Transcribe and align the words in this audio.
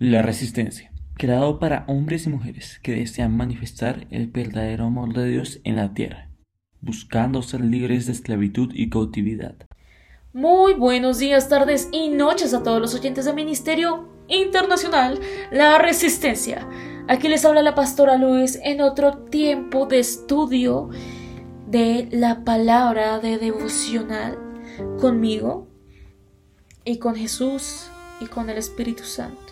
La 0.00 0.22
resistencia, 0.22 0.90
creado 1.16 1.60
para 1.60 1.84
hombres 1.86 2.26
y 2.26 2.28
mujeres 2.28 2.80
que 2.82 2.96
desean 2.96 3.36
manifestar 3.36 4.08
el 4.10 4.26
verdadero 4.26 4.86
amor 4.86 5.14
de 5.14 5.28
Dios 5.28 5.60
en 5.62 5.76
la 5.76 5.94
tierra, 5.94 6.30
buscando 6.80 7.42
ser 7.42 7.60
libres 7.60 8.06
de 8.06 8.12
esclavitud 8.12 8.72
y 8.74 8.90
cautividad. 8.90 9.54
Muy 10.32 10.74
buenos 10.74 11.20
días, 11.20 11.48
tardes 11.48 11.90
y 11.92 12.08
noches 12.08 12.54
a 12.54 12.64
todos 12.64 12.80
los 12.80 12.92
oyentes 12.96 13.24
del 13.24 13.36
Ministerio 13.36 14.08
Internacional 14.26 15.20
La 15.52 15.78
Resistencia. 15.78 16.68
Aquí 17.06 17.28
les 17.28 17.44
habla 17.44 17.62
la 17.62 17.76
pastora 17.76 18.16
Luis 18.16 18.58
en 18.64 18.80
otro 18.80 19.18
tiempo 19.18 19.86
de 19.86 20.00
estudio 20.00 20.90
de 21.68 22.08
la 22.10 22.42
palabra 22.42 23.20
de 23.20 23.38
devocional 23.38 24.36
conmigo 25.00 25.68
y 26.84 26.98
con 26.98 27.14
Jesús 27.14 27.92
y 28.20 28.26
con 28.26 28.50
el 28.50 28.58
Espíritu 28.58 29.04
Santo. 29.04 29.43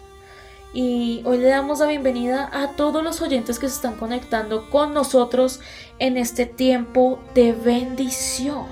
Y 0.75 1.21
hoy 1.27 1.37
le 1.37 1.49
damos 1.49 1.81
la 1.81 1.87
bienvenida 1.87 2.49
a 2.51 2.69
todos 2.77 3.05
los 3.05 3.21
oyentes 3.21 3.59
que 3.59 3.69
se 3.69 3.75
están 3.75 3.97
conectando 3.97 4.71
con 4.71 4.95
nosotros 4.95 5.61
en 5.99 6.17
este 6.17 6.47
tiempo 6.47 7.23
de 7.35 7.53
bendición. 7.53 8.65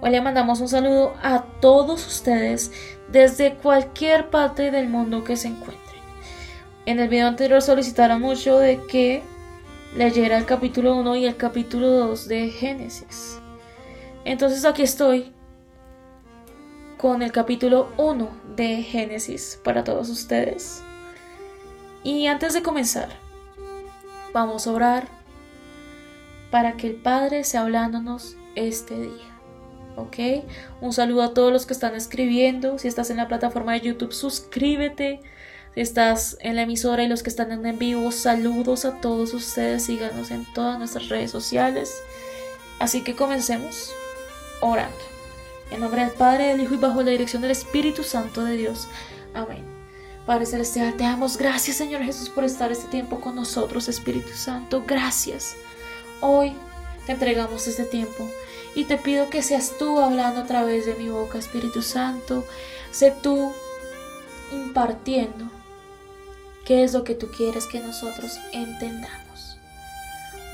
Hoy 0.00 0.10
le 0.10 0.20
mandamos 0.20 0.60
un 0.60 0.68
saludo 0.68 1.14
a 1.22 1.44
todos 1.60 2.04
ustedes 2.08 2.72
desde 3.12 3.54
cualquier 3.54 4.30
parte 4.30 4.72
del 4.72 4.88
mundo 4.88 5.22
que 5.22 5.36
se 5.36 5.46
encuentren. 5.46 6.02
En 6.86 6.98
el 6.98 7.08
video 7.08 7.28
anterior 7.28 7.62
solicitaron 7.62 8.20
mucho 8.20 8.58
de 8.58 8.80
que 8.88 9.22
leyera 9.96 10.36
el 10.36 10.44
capítulo 10.44 10.96
1 10.96 11.14
y 11.16 11.26
el 11.26 11.36
capítulo 11.36 11.88
2 11.88 12.26
de 12.26 12.48
Génesis. 12.48 13.38
Entonces 14.24 14.64
aquí 14.64 14.82
estoy 14.82 15.32
con 16.98 17.22
el 17.22 17.30
capítulo 17.30 17.92
1 17.96 18.28
de 18.56 18.82
Génesis 18.82 19.60
para 19.62 19.84
todos 19.84 20.08
ustedes. 20.08 20.82
Y 22.04 22.26
antes 22.26 22.52
de 22.52 22.62
comenzar, 22.62 23.08
vamos 24.32 24.66
a 24.66 24.72
orar 24.72 25.08
para 26.50 26.76
que 26.76 26.88
el 26.88 26.96
Padre 26.96 27.44
sea 27.44 27.62
hablándonos 27.62 28.36
este 28.54 29.00
día. 29.00 29.32
¿Ok? 29.96 30.44
Un 30.80 30.92
saludo 30.92 31.22
a 31.22 31.34
todos 31.34 31.52
los 31.52 31.66
que 31.66 31.72
están 31.72 31.94
escribiendo. 31.94 32.78
Si 32.78 32.88
estás 32.88 33.10
en 33.10 33.18
la 33.18 33.28
plataforma 33.28 33.72
de 33.72 33.80
YouTube, 33.80 34.12
suscríbete. 34.12 35.20
Si 35.74 35.80
estás 35.80 36.36
en 36.40 36.56
la 36.56 36.62
emisora 36.62 37.02
y 37.02 37.08
los 37.08 37.22
que 37.22 37.30
están 37.30 37.66
en 37.66 37.78
vivo, 37.78 38.10
saludos 38.10 38.84
a 38.84 39.00
todos 39.00 39.32
ustedes. 39.34 39.84
Síganos 39.84 40.30
en 40.30 40.46
todas 40.54 40.78
nuestras 40.78 41.08
redes 41.08 41.30
sociales. 41.30 41.94
Así 42.78 43.02
que 43.02 43.14
comencemos 43.14 43.92
orando. 44.60 44.96
En 45.70 45.80
nombre 45.80 46.02
del 46.02 46.10
Padre, 46.10 46.48
del 46.48 46.60
Hijo 46.60 46.74
y 46.74 46.78
bajo 46.78 47.02
la 47.02 47.10
dirección 47.10 47.40
del 47.42 47.50
Espíritu 47.50 48.02
Santo 48.02 48.44
de 48.44 48.56
Dios. 48.56 48.88
Amén. 49.34 49.71
Padre 50.26 50.46
Celestial, 50.46 50.94
te 50.96 51.02
damos 51.02 51.36
gracias, 51.36 51.76
Señor 51.76 52.02
Jesús, 52.02 52.28
por 52.28 52.44
estar 52.44 52.70
este 52.70 52.86
tiempo 52.88 53.20
con 53.20 53.34
nosotros, 53.34 53.88
Espíritu 53.88 54.32
Santo. 54.34 54.84
Gracias. 54.86 55.56
Hoy 56.20 56.54
te 57.06 57.12
entregamos 57.12 57.66
este 57.66 57.84
tiempo 57.84 58.30
y 58.76 58.84
te 58.84 58.98
pido 58.98 59.30
que 59.30 59.42
seas 59.42 59.74
tú 59.78 59.98
hablando 59.98 60.42
a 60.42 60.46
través 60.46 60.86
de 60.86 60.94
mi 60.94 61.08
boca, 61.08 61.38
Espíritu 61.38 61.82
Santo. 61.82 62.44
Sé 62.92 63.12
tú 63.20 63.52
impartiendo 64.52 65.50
qué 66.64 66.84
es 66.84 66.92
lo 66.92 67.02
que 67.02 67.16
tú 67.16 67.26
quieres 67.36 67.66
que 67.66 67.80
nosotros 67.80 68.38
entendamos. 68.52 69.21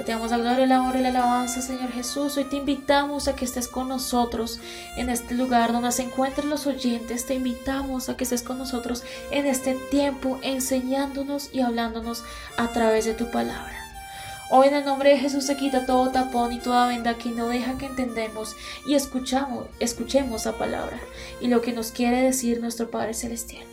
Te 0.04 0.12
damos 0.12 0.30
la 0.30 0.38
gloria, 0.38 0.64
la 0.64 0.80
honra 0.80 1.00
y 1.00 1.02
la 1.02 1.08
alabanza, 1.08 1.60
Señor 1.60 1.90
Jesús. 1.90 2.36
Hoy 2.36 2.44
te 2.44 2.56
invitamos 2.56 3.26
a 3.26 3.34
que 3.34 3.44
estés 3.44 3.66
con 3.66 3.88
nosotros 3.88 4.60
en 4.96 5.10
este 5.10 5.34
lugar 5.34 5.72
donde 5.72 5.90
se 5.90 6.04
encuentren 6.04 6.48
los 6.48 6.68
oyentes. 6.68 7.26
Te 7.26 7.34
invitamos 7.34 8.08
a 8.08 8.16
que 8.16 8.22
estés 8.22 8.44
con 8.44 8.58
nosotros 8.58 9.02
en 9.32 9.46
este 9.46 9.74
tiempo 9.90 10.38
enseñándonos 10.42 11.50
y 11.52 11.60
hablándonos 11.60 12.22
a 12.56 12.68
través 12.68 13.06
de 13.06 13.14
tu 13.14 13.30
palabra. 13.32 13.74
Hoy 14.50 14.68
en 14.68 14.76
el 14.76 14.84
nombre 14.84 15.10
de 15.10 15.18
Jesús 15.18 15.44
se 15.44 15.56
quita 15.56 15.84
todo 15.84 16.10
tapón 16.10 16.52
y 16.52 16.60
toda 16.60 16.86
venda 16.86 17.18
que 17.18 17.30
no 17.30 17.48
deja 17.48 17.76
que 17.76 17.86
entendemos 17.86 18.56
y 18.86 18.94
escuchamos, 18.94 19.66
escuchemos 19.80 20.46
la 20.46 20.52
palabra 20.52 20.98
y 21.40 21.48
lo 21.48 21.60
que 21.60 21.72
nos 21.72 21.90
quiere 21.90 22.22
decir 22.22 22.60
nuestro 22.60 22.90
Padre 22.90 23.14
Celestial. 23.14 23.64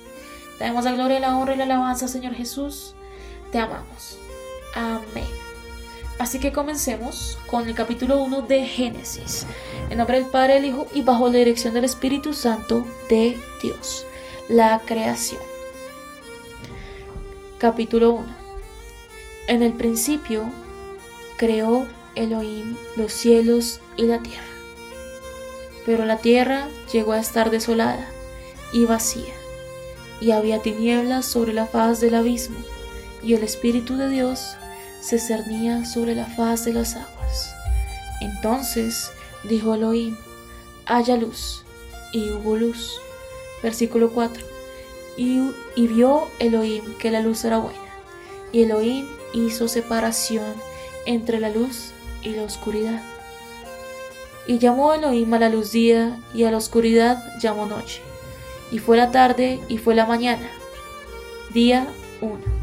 Te 0.57 0.65
damos 0.65 0.83
la 0.85 0.91
gloria, 0.91 1.19
la 1.19 1.37
honra 1.37 1.53
y 1.53 1.57
la 1.57 1.65
alabanza, 1.65 2.07
Señor 2.07 2.33
Jesús. 2.33 2.95
Te 3.51 3.59
amamos. 3.59 4.17
Amén. 4.73 5.54
Así 6.17 6.39
que 6.39 6.53
comencemos 6.53 7.37
con 7.45 7.67
el 7.67 7.75
capítulo 7.75 8.23
1 8.23 8.43
de 8.43 8.65
Génesis. 8.65 9.45
En 9.89 9.97
nombre 9.97 10.17
del 10.19 10.29
Padre, 10.29 10.55
del 10.55 10.65
Hijo 10.65 10.87
y 10.93 11.01
bajo 11.01 11.27
la 11.27 11.39
dirección 11.39 11.73
del 11.73 11.83
Espíritu 11.83 12.33
Santo 12.33 12.85
de 13.09 13.37
Dios. 13.61 14.05
La 14.47 14.81
creación. 14.85 15.41
Capítulo 17.57 18.13
1. 18.13 18.25
En 19.47 19.61
el 19.61 19.73
principio 19.73 20.45
creó 21.37 21.85
Elohim 22.15 22.77
los 22.95 23.11
cielos 23.11 23.81
y 23.97 24.03
la 24.03 24.19
tierra. 24.19 24.43
Pero 25.85 26.05
la 26.05 26.17
tierra 26.17 26.69
llegó 26.93 27.11
a 27.11 27.19
estar 27.19 27.51
desolada 27.51 28.07
y 28.71 28.85
vacía, 28.85 29.33
y 30.21 30.31
había 30.31 30.61
tinieblas 30.61 31.25
sobre 31.25 31.53
la 31.53 31.67
faz 31.67 31.99
del 31.99 32.15
abismo, 32.15 32.57
y 33.21 33.33
el 33.33 33.43
Espíritu 33.43 33.97
de 33.97 34.09
Dios 34.09 34.55
se 35.05 35.19
cernía 35.19 35.85
sobre 35.85 36.15
la 36.15 36.25
faz 36.25 36.65
de 36.65 36.73
las 36.73 36.95
aguas. 36.95 37.53
Entonces 38.21 39.11
dijo 39.43 39.75
Elohim, 39.75 40.17
haya 40.87 41.15
luz, 41.15 41.63
y 42.11 42.31
hubo 42.31 42.55
luz. 42.55 42.99
Versículo 43.61 44.09
4. 44.09 44.43
Y, 45.17 45.51
y 45.75 45.87
vio 45.87 46.27
Elohim 46.39 46.83
que 46.97 47.11
la 47.11 47.21
luz 47.21 47.45
era 47.45 47.57
buena, 47.57 47.77
y 48.51 48.63
Elohim 48.63 49.05
hizo 49.33 49.67
separación 49.67 50.55
entre 51.05 51.39
la 51.39 51.49
luz 51.49 51.91
y 52.23 52.29
la 52.29 52.41
oscuridad. 52.41 53.03
Y 54.47 54.57
llamó 54.57 54.93
Elohim 54.93 55.31
a 55.35 55.39
la 55.39 55.49
luz 55.49 55.71
día, 55.71 56.19
y 56.33 56.45
a 56.45 56.51
la 56.51 56.57
oscuridad 56.57 57.23
llamó 57.39 57.67
noche. 57.67 58.01
Y 58.71 58.79
fue 58.79 58.97
la 58.97 59.11
tarde, 59.11 59.59
y 59.69 59.77
fue 59.77 59.93
la 59.93 60.07
mañana. 60.07 60.49
Día 61.53 61.87
1 62.21 62.54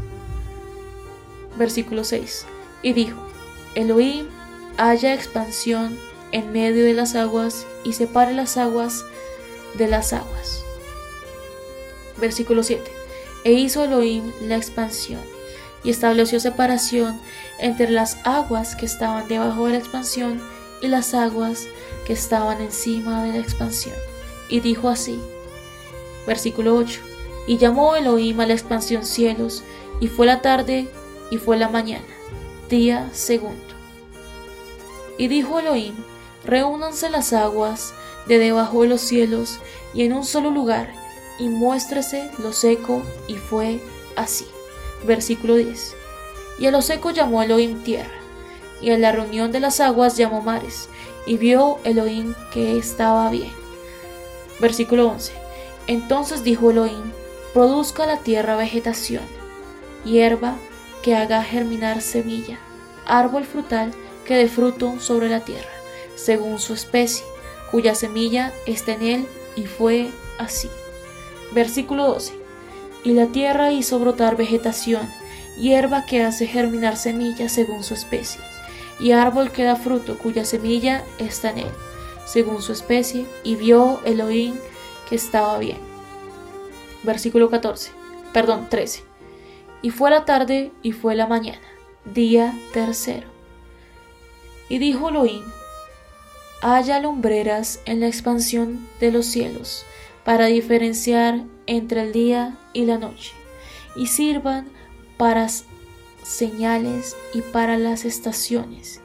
versículo 1.57 2.03
6. 2.03 2.45
Y 2.81 2.93
dijo, 2.93 3.17
Elohim, 3.75 4.27
haya 4.77 5.13
expansión 5.13 5.97
en 6.31 6.51
medio 6.51 6.83
de 6.83 6.93
las 6.93 7.15
aguas 7.15 7.65
y 7.83 7.93
separe 7.93 8.33
las 8.33 8.57
aguas 8.57 9.05
de 9.75 9.87
las 9.87 10.13
aguas. 10.13 10.63
Versículo 12.17 12.63
7. 12.63 12.83
E 13.43 13.53
hizo 13.53 13.83
Elohim 13.83 14.31
la 14.41 14.55
expansión 14.55 15.21
y 15.83 15.89
estableció 15.89 16.39
separación 16.39 17.19
entre 17.59 17.89
las 17.89 18.17
aguas 18.23 18.75
que 18.75 18.85
estaban 18.85 19.27
debajo 19.27 19.65
de 19.65 19.73
la 19.73 19.79
expansión 19.79 20.41
y 20.81 20.87
las 20.87 21.13
aguas 21.13 21.67
que 22.05 22.13
estaban 22.13 22.61
encima 22.61 23.23
de 23.23 23.33
la 23.33 23.39
expansión. 23.39 23.95
Y 24.49 24.59
dijo 24.59 24.89
así. 24.89 25.19
Versículo 26.25 26.75
8. 26.75 27.01
Y 27.47 27.57
llamó 27.57 27.95
Elohim 27.95 28.39
a 28.39 28.45
la 28.45 28.53
expansión 28.53 29.05
cielos, 29.05 29.63
y 29.99 30.07
fue 30.07 30.25
la 30.25 30.41
tarde 30.41 30.87
y 31.31 31.37
fue 31.37 31.57
la 31.57 31.69
mañana, 31.69 32.05
día 32.69 33.09
segundo. 33.13 33.61
Y 35.17 35.27
dijo 35.27 35.59
Elohim, 35.59 35.95
reúnanse 36.45 37.09
las 37.09 37.33
aguas 37.33 37.93
de 38.27 38.39
debajo 38.39 38.81
de 38.81 38.89
los 38.89 39.01
cielos 39.01 39.59
y 39.93 40.03
en 40.03 40.13
un 40.13 40.25
solo 40.25 40.49
lugar, 40.49 40.93
y 41.39 41.49
muéstrese 41.49 42.29
lo 42.39 42.53
seco, 42.53 43.01
y 43.27 43.35
fue 43.35 43.79
así. 44.15 44.45
Versículo 45.05 45.55
10. 45.55 45.95
Y 46.59 46.67
a 46.67 46.71
lo 46.71 46.81
seco 46.81 47.11
llamó 47.11 47.41
Elohim 47.41 47.83
tierra, 47.83 48.13
y 48.81 48.91
a 48.91 48.97
la 48.97 49.11
reunión 49.11 49.51
de 49.51 49.59
las 49.59 49.79
aguas 49.79 50.17
llamó 50.17 50.41
mares, 50.41 50.89
y 51.25 51.37
vio 51.37 51.79
Elohim 51.83 52.33
que 52.51 52.77
estaba 52.77 53.29
bien. 53.29 53.51
Versículo 54.59 55.09
11. 55.09 55.33
Entonces 55.87 56.43
dijo 56.43 56.71
Elohim, 56.71 57.11
produzca 57.53 58.05
la 58.05 58.17
tierra 58.17 58.55
vegetación, 58.55 59.23
hierba, 60.05 60.55
que 61.03 61.15
haga 61.15 61.43
germinar 61.43 62.01
semilla, 62.01 62.57
árbol 63.05 63.43
frutal 63.43 63.91
que 64.25 64.35
dé 64.35 64.47
fruto 64.47 64.99
sobre 64.99 65.29
la 65.29 65.41
tierra, 65.41 65.69
según 66.15 66.59
su 66.59 66.73
especie, 66.73 67.25
cuya 67.69 67.93
semilla 67.93 68.53
está 68.65 68.93
en 68.93 69.03
él, 69.03 69.27
y 69.55 69.65
fue 69.65 70.09
así. 70.39 70.69
Versículo 71.51 72.07
12. 72.07 72.33
Y 73.03 73.11
la 73.11 73.27
tierra 73.27 73.71
hizo 73.71 73.99
brotar 73.99 74.37
vegetación, 74.37 75.07
hierba 75.59 76.05
que 76.05 76.23
hace 76.23 76.47
germinar 76.47 76.95
semilla 76.95 77.49
según 77.49 77.83
su 77.83 77.93
especie, 77.93 78.41
y 78.99 79.11
árbol 79.11 79.51
que 79.51 79.65
da 79.65 79.75
fruto 79.75 80.17
cuya 80.17 80.45
semilla 80.45 81.03
está 81.17 81.49
en 81.51 81.59
él, 81.59 81.71
según 82.25 82.61
su 82.61 82.71
especie, 82.71 83.25
y 83.43 83.55
vio 83.55 83.99
Elohim 84.05 84.55
que 85.09 85.15
estaba 85.15 85.57
bien. 85.57 85.77
Versículo 87.03 87.49
14, 87.49 87.91
perdón, 88.31 88.67
13. 88.69 89.12
Y 89.83 89.91
fue 89.91 90.09
la 90.09 90.25
tarde 90.25 90.71
y 90.81 90.93
fue 90.93 91.13
la 91.13 91.27
mañana, 91.27 91.67
día 92.05 92.57
tercero. 92.73 93.27
Y 94.69 94.79
dijo 94.79 95.09
Elohim, 95.09 95.43
haya 96.61 97.01
lumbreras 97.01 97.81
en 97.85 97.99
la 97.99 98.07
expansión 98.07 98.87
de 99.01 99.11
los 99.11 99.25
cielos, 99.25 99.85
para 100.23 100.45
diferenciar 100.45 101.43
entre 101.67 102.01
el 102.01 102.13
día 102.13 102.57
y 102.71 102.85
la 102.85 102.97
noche, 102.97 103.33
y 103.97 104.07
sirvan 104.07 104.69
para 105.17 105.49
señales 106.23 107.17
y 107.33 107.41
para 107.41 107.77
las 107.77 108.05
estaciones 108.05 109.01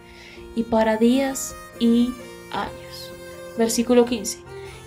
y 0.55 0.63
para 0.63 0.97
días 0.97 1.57
y 1.81 2.15
años. 2.53 3.11
Versículo 3.59 4.05
15. 4.05 4.39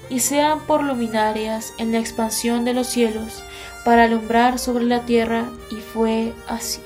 Y 0.10 0.20
sean 0.22 0.62
por 0.62 0.84
luminarias 0.84 1.74
en 1.78 1.92
la 1.92 2.00
expansión 2.00 2.64
de 2.64 2.74
los 2.74 2.88
cielos 2.88 3.44
para 3.84 4.04
alumbrar 4.04 4.60
sobre 4.60 4.86
la 4.86 5.06
tierra 5.06 5.50
y 5.70 5.76
fue 5.76 6.34
así. 6.48 6.82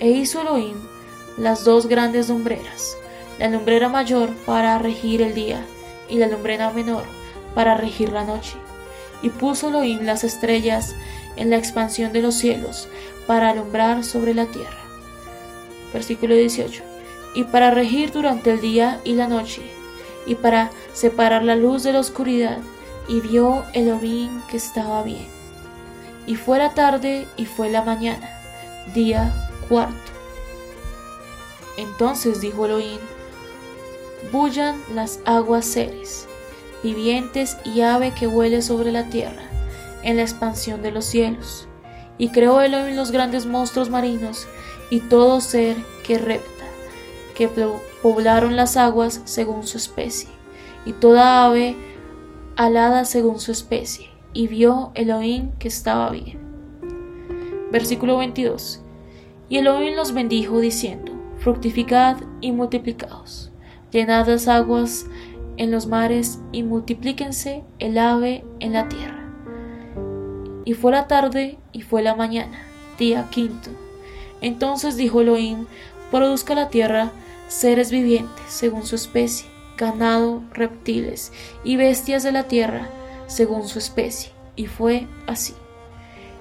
E 0.00 0.10
hizo 0.10 0.40
Elohim 0.40 0.76
las 1.36 1.64
dos 1.64 1.86
grandes 1.86 2.28
lumbreras, 2.28 2.96
la 3.38 3.48
lumbrera 3.48 3.88
mayor 3.88 4.30
para 4.46 4.78
regir 4.78 5.22
el 5.22 5.34
día 5.34 5.64
y 6.08 6.18
la 6.18 6.26
lumbrera 6.26 6.70
menor 6.70 7.04
para 7.54 7.76
regir 7.76 8.10
la 8.10 8.24
noche. 8.24 8.56
Y 9.22 9.30
puso 9.30 9.68
Elohim 9.68 10.02
las 10.02 10.24
estrellas 10.24 10.94
en 11.36 11.50
la 11.50 11.56
expansión 11.56 12.12
de 12.12 12.22
los 12.22 12.34
cielos 12.34 12.88
para 13.26 13.50
alumbrar 13.50 14.04
sobre 14.04 14.34
la 14.34 14.46
tierra. 14.46 14.78
Versículo 15.92 16.34
18. 16.34 16.82
Y 17.34 17.44
para 17.44 17.70
regir 17.70 18.10
durante 18.12 18.50
el 18.50 18.60
día 18.60 19.00
y 19.04 19.14
la 19.14 19.28
noche, 19.28 19.62
y 20.26 20.34
para 20.34 20.70
separar 20.92 21.42
la 21.42 21.56
luz 21.56 21.82
de 21.82 21.92
la 21.92 22.00
oscuridad, 22.00 22.58
y 23.06 23.20
vio 23.20 23.64
Elohim 23.74 24.40
que 24.50 24.56
estaba 24.56 25.02
bien. 25.02 25.37
Y 26.28 26.36
fue 26.36 26.58
la 26.58 26.74
tarde 26.74 27.26
y 27.38 27.46
fue 27.46 27.70
la 27.70 27.82
mañana, 27.82 28.28
día 28.94 29.32
cuarto. 29.66 30.12
Entonces 31.78 32.42
dijo 32.42 32.66
Elohim, 32.66 33.00
bullan 34.30 34.78
las 34.94 35.20
aguas 35.24 35.64
seres, 35.64 36.28
vivientes 36.82 37.56
y 37.64 37.80
ave 37.80 38.12
que 38.12 38.26
huele 38.26 38.60
sobre 38.60 38.92
la 38.92 39.04
tierra, 39.04 39.42
en 40.02 40.16
la 40.16 40.22
expansión 40.22 40.82
de 40.82 40.90
los 40.90 41.06
cielos. 41.06 41.66
Y 42.18 42.28
creó 42.28 42.60
Elohim 42.60 42.94
los 42.94 43.10
grandes 43.10 43.46
monstruos 43.46 43.88
marinos 43.88 44.46
y 44.90 45.00
todo 45.00 45.40
ser 45.40 45.78
que 46.06 46.18
repta, 46.18 46.64
que 47.34 47.48
poblaron 48.02 48.54
las 48.54 48.76
aguas 48.76 49.22
según 49.24 49.66
su 49.66 49.78
especie, 49.78 50.28
y 50.84 50.92
toda 50.92 51.46
ave 51.46 51.74
alada 52.54 53.06
según 53.06 53.40
su 53.40 53.50
especie. 53.50 54.17
Y 54.32 54.46
vio 54.46 54.92
Elohim 54.94 55.50
que 55.58 55.68
estaba 55.68 56.10
bien. 56.10 56.38
Versículo 57.72 58.18
22. 58.18 58.82
Y 59.48 59.58
Elohim 59.58 59.94
los 59.94 60.12
bendijo 60.12 60.60
diciendo, 60.60 61.12
fructificad 61.38 62.18
y 62.40 62.52
multiplicaos, 62.52 63.50
llenad 63.90 64.28
las 64.28 64.48
aguas 64.48 65.06
en 65.56 65.70
los 65.70 65.86
mares 65.86 66.38
y 66.52 66.62
multiplíquense 66.62 67.64
el 67.78 67.98
ave 67.98 68.44
en 68.60 68.74
la 68.74 68.88
tierra. 68.88 69.24
Y 70.64 70.74
fue 70.74 70.92
la 70.92 71.06
tarde 71.08 71.58
y 71.72 71.82
fue 71.82 72.02
la 72.02 72.14
mañana, 72.14 72.58
día 72.98 73.28
quinto. 73.30 73.70
Entonces 74.40 74.96
dijo 74.96 75.22
Elohim, 75.22 75.66
produzca 76.10 76.54
la 76.54 76.68
tierra 76.68 77.10
seres 77.48 77.90
vivientes 77.90 78.44
según 78.48 78.84
su 78.84 78.94
especie, 78.94 79.48
ganado, 79.76 80.42
reptiles 80.52 81.32
y 81.64 81.76
bestias 81.76 82.22
de 82.22 82.32
la 82.32 82.44
tierra 82.44 82.88
según 83.28 83.68
su 83.68 83.78
especie. 83.78 84.32
Y 84.56 84.66
fue 84.66 85.06
así. 85.28 85.54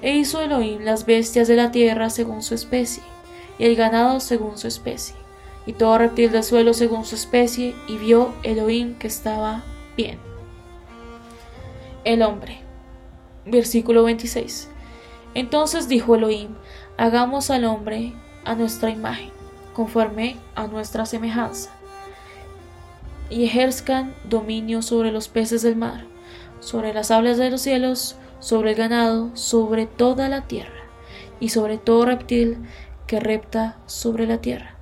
E 0.01 0.15
hizo 0.15 0.41
Elohim 0.41 0.81
las 0.81 1.05
bestias 1.05 1.47
de 1.47 1.55
la 1.55 1.71
tierra 1.71 2.09
según 2.09 2.41
su 2.41 2.55
especie, 2.55 3.03
y 3.59 3.65
el 3.65 3.75
ganado 3.75 4.19
según 4.19 4.57
su 4.57 4.67
especie 4.67 5.15
y 5.67 5.73
todo 5.73 5.97
reptil 5.97 6.31
del 6.31 6.43
suelo 6.43 6.73
según 6.73 7.05
su 7.05 7.15
especie, 7.15 7.75
y 7.87 7.97
vio 7.97 8.33
Elohim 8.41 8.95
que 8.95 9.07
estaba 9.07 9.63
bien. 9.97 10.17
El 12.05 12.23
hombre. 12.23 12.61
Versículo 13.45 14.03
26. 14.03 14.69
Entonces 15.33 15.89
dijo 15.89 16.15
Elohim, 16.15 16.55
hagamos 16.97 17.51
al 17.51 17.65
hombre 17.65 18.13
a 18.45 18.55
nuestra 18.55 18.89
imagen, 18.89 19.29
conforme 19.73 20.37
a 20.55 20.67
nuestra 20.67 21.05
semejanza, 21.05 21.69
y 23.29 23.43
ejerzcan 23.43 24.15
dominio 24.23 24.81
sobre 24.81 25.11
los 25.11 25.27
peces 25.27 25.63
del 25.63 25.75
mar, 25.75 26.05
sobre 26.59 26.94
las 26.94 27.12
aves 27.12 27.38
de 27.38 27.50
los 27.50 27.62
cielos, 27.62 28.15
sobre 28.39 28.71
el 28.71 28.77
ganado, 28.77 29.36
sobre 29.36 29.86
toda 29.86 30.30
la 30.30 30.48
tierra, 30.48 30.83
y 31.39 31.50
sobre 31.50 31.77
todo 31.77 32.06
reptil 32.06 32.57
que 33.06 33.19
repta 33.19 33.77
sobre 33.86 34.27
la 34.27 34.39
tierra. 34.39 34.75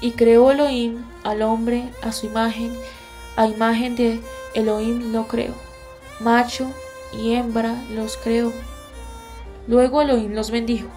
Y 0.00 0.12
creó 0.12 0.50
Elohim 0.50 1.04
al 1.22 1.42
hombre 1.42 1.88
a 2.02 2.12
su 2.12 2.26
imagen, 2.26 2.72
a 3.36 3.46
imagen 3.46 3.96
de 3.96 4.20
Elohim 4.54 5.12
lo 5.12 5.26
creó. 5.26 5.54
Macho 6.20 6.70
y 7.12 7.34
hembra 7.34 7.74
los 7.94 8.16
creó. 8.16 8.52
Luego 9.66 10.02
Elohim 10.02 10.32
los 10.34 10.50
bendijo 10.50 10.88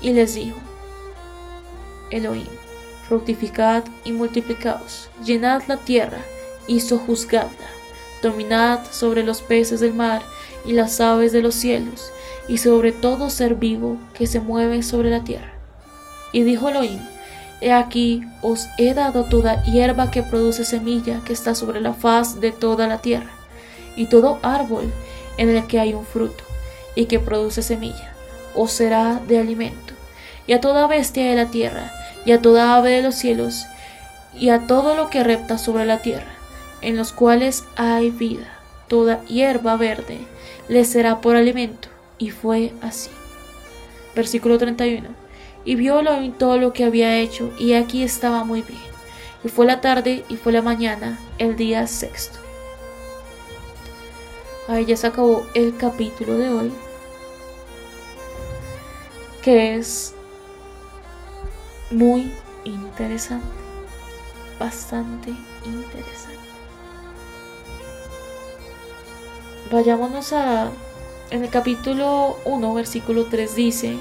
y 0.00 0.12
les 0.12 0.34
dijo, 0.34 0.56
Elohim, 2.10 2.46
fructificad 3.08 3.84
y 4.04 4.12
multiplicaos, 4.12 5.10
llenad 5.24 5.62
la 5.66 5.76
tierra 5.76 6.18
y 6.70 6.78
sojuzgadla, 6.78 7.50
dominad 8.22 8.78
sobre 8.92 9.24
los 9.24 9.42
peces 9.42 9.80
del 9.80 9.92
mar 9.92 10.22
y 10.64 10.72
las 10.72 11.00
aves 11.00 11.32
de 11.32 11.42
los 11.42 11.56
cielos, 11.56 12.12
y 12.46 12.58
sobre 12.58 12.92
todo 12.92 13.28
ser 13.28 13.56
vivo 13.56 13.96
que 14.14 14.28
se 14.28 14.38
mueve 14.38 14.84
sobre 14.84 15.10
la 15.10 15.24
tierra. 15.24 15.52
Y 16.32 16.44
dijo 16.44 16.68
Elohim, 16.68 17.00
He 17.60 17.72
aquí 17.72 18.22
os 18.40 18.68
he 18.78 18.94
dado 18.94 19.24
toda 19.24 19.64
hierba 19.64 20.12
que 20.12 20.22
produce 20.22 20.64
semilla 20.64 21.20
que 21.24 21.32
está 21.32 21.56
sobre 21.56 21.80
la 21.80 21.92
faz 21.92 22.40
de 22.40 22.52
toda 22.52 22.86
la 22.86 22.98
tierra, 22.98 23.32
y 23.96 24.06
todo 24.06 24.38
árbol 24.42 24.92
en 25.38 25.48
el 25.48 25.66
que 25.66 25.80
hay 25.80 25.92
un 25.92 26.06
fruto 26.06 26.44
y 26.94 27.06
que 27.06 27.18
produce 27.18 27.62
semilla, 27.62 28.14
os 28.54 28.70
será 28.70 29.20
de 29.26 29.40
alimento, 29.40 29.92
y 30.46 30.52
a 30.52 30.60
toda 30.60 30.86
bestia 30.86 31.24
de 31.24 31.34
la 31.34 31.46
tierra, 31.46 31.90
y 32.24 32.30
a 32.30 32.40
toda 32.40 32.76
ave 32.76 32.92
de 32.92 33.02
los 33.02 33.16
cielos, 33.16 33.66
y 34.38 34.50
a 34.50 34.68
todo 34.68 34.94
lo 34.94 35.10
que 35.10 35.24
repta 35.24 35.58
sobre 35.58 35.84
la 35.84 35.98
tierra, 35.98 36.39
en 36.82 36.96
los 36.96 37.12
cuales 37.12 37.64
hay 37.76 38.10
vida, 38.10 38.58
toda 38.88 39.24
hierba 39.24 39.76
verde, 39.76 40.18
les 40.68 40.88
será 40.88 41.20
por 41.20 41.36
alimento. 41.36 41.88
Y 42.18 42.30
fue 42.30 42.72
así. 42.82 43.10
Versículo 44.14 44.58
31 44.58 45.20
y 45.64 45.74
vio 45.74 46.00
Elohim 46.00 46.32
todo 46.32 46.58
lo 46.58 46.72
que 46.72 46.84
había 46.84 47.18
hecho, 47.18 47.52
y 47.58 47.74
aquí 47.74 48.02
estaba 48.02 48.44
muy 48.44 48.62
bien. 48.62 48.80
Y 49.44 49.48
fue 49.48 49.66
la 49.66 49.80
tarde 49.80 50.24
y 50.28 50.36
fue 50.36 50.52
la 50.52 50.62
mañana, 50.62 51.18
el 51.38 51.56
día 51.56 51.86
sexto. 51.86 52.38
Ahí 54.68 54.84
ya 54.84 54.96
se 54.96 55.06
acabó 55.06 55.46
el 55.54 55.76
capítulo 55.76 56.36
de 56.36 56.48
hoy, 56.48 56.72
que 59.42 59.76
es 59.76 60.14
muy 61.90 62.30
interesante, 62.64 63.46
bastante 64.58 65.30
interesante. 65.64 66.49
Vayámonos 69.70 70.32
a... 70.32 70.70
En 71.30 71.44
el 71.44 71.50
capítulo 71.50 72.38
1, 72.44 72.74
versículo 72.74 73.26
3 73.26 73.54
dice, 73.54 73.96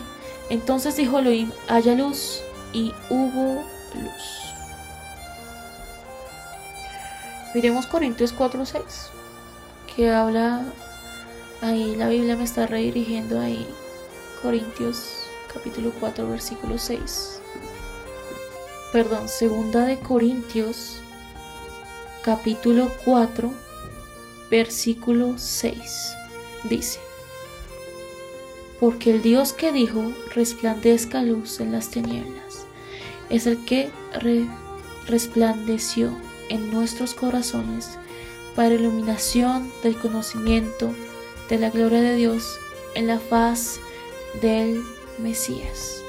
entonces 0.50 0.96
dijo 0.96 1.20
Elohim, 1.20 1.52
haya 1.68 1.94
luz, 1.94 2.42
y 2.74 2.92
hubo 3.10 3.64
luz. 3.94 4.54
Miremos 7.54 7.86
Corintios 7.86 8.36
4:6, 8.36 8.82
que 9.96 10.10
habla, 10.10 10.64
ahí 11.62 11.96
la 11.96 12.08
Biblia 12.08 12.36
me 12.36 12.46
está 12.46 12.66
redirigiendo 12.66 13.40
ahí, 13.40 13.68
Corintios 14.42 15.26
capítulo 15.54 15.92
4, 16.00 16.28
versículo 16.30 16.80
6. 16.80 17.42
Perdón, 18.92 19.30
segunda 19.30 19.86
de 19.86 20.00
Corintios 20.00 21.02
capítulo 22.24 22.92
4, 23.06 23.52
versículo 24.50 25.36
6. 25.38 26.14
Dice, 26.70 27.00
porque 28.80 29.12
el 29.12 29.22
Dios 29.22 29.54
que 29.54 29.72
dijo 29.72 30.14
resplandezca 30.34 31.22
luz 31.22 31.60
en 31.60 31.72
las 31.72 31.90
tinieblas 31.90 32.66
es 33.30 33.46
el 33.46 33.64
que 33.66 33.90
resplandeció 35.08 36.12
en 36.50 36.72
nuestros 36.72 37.14
corazones 37.14 37.98
para 38.56 38.76
iluminación 38.76 39.72
del 39.84 39.98
conocimiento 39.98 40.94
de 41.50 41.60
la 41.60 41.70
gloria 41.70 42.02
de 42.02 42.16
Dios 42.16 42.58
en 42.96 43.08
la 43.08 43.20
faz 43.20 43.80
del 44.42 44.82
Mesías. 45.20 46.02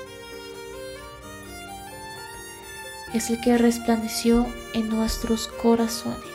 Es 3.13 3.29
el 3.29 3.41
que 3.41 3.59
resplandeció 3.59 4.47
en 4.73 4.89
nuestros 4.89 5.49
corazones 5.49 6.30